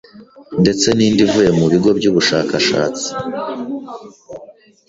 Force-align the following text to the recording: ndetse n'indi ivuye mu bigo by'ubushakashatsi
ndetse 0.61 0.87
n'indi 0.97 1.21
ivuye 1.25 1.49
mu 1.59 1.65
bigo 1.71 1.89
by'ubushakashatsi 1.97 3.07